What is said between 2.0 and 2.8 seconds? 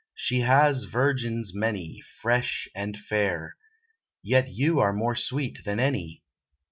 Fresh